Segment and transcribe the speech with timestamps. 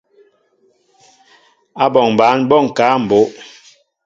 [1.83, 3.29] Áɓɔŋ ɓăn ɓɔ ŋkă a mbóʼ.